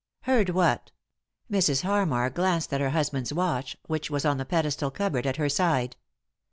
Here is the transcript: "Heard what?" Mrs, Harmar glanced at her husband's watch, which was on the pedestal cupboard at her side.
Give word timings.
"Heard 0.21 0.49
what?" 0.49 0.89
Mrs, 1.51 1.83
Harmar 1.83 2.31
glanced 2.31 2.73
at 2.73 2.81
her 2.81 2.89
husband's 2.89 3.31
watch, 3.31 3.77
which 3.85 4.09
was 4.09 4.25
on 4.25 4.37
the 4.37 4.45
pedestal 4.45 4.89
cupboard 4.89 5.27
at 5.27 5.37
her 5.37 5.47
side. 5.47 5.95